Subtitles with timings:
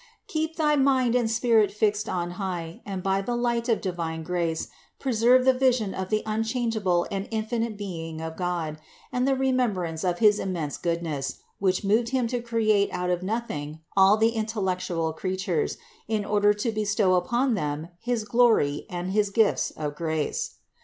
[0.25, 4.67] "Keep thy mind and spirit fixed on high and by the light of divine grace
[4.97, 8.79] preserve the vision of the un changeable and infinite being of God
[9.11, 13.21] and the remem brance of his immense goodness, which moved Him to create out of
[13.21, 15.77] nothing all the intellectual creatures
[16.07, 20.55] in order to bestow upon them his glory and his gifts of grace.